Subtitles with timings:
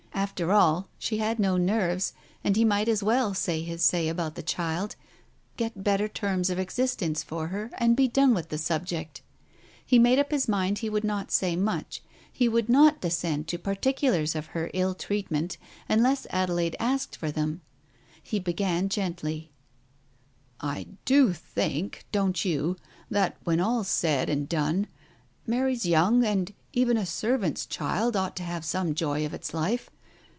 [0.13, 2.13] After all, she had no nerves,
[2.43, 4.95] and he might as well say his say about the child,
[5.57, 9.23] get better terms of existence for her, and be done with the subject.
[9.83, 13.57] He made up his mind he would not say much; he would not descend to
[13.57, 15.57] particulars of her ill treatment
[15.89, 17.61] unless Adelaide asked for them.
[18.21, 19.49] He began gently
[20.61, 22.75] —"I do think, don't you?
[23.09, 24.85] that when all's said and done,
[25.47, 29.89] Mary's young, and even a servant's child ought to have some joy of its life.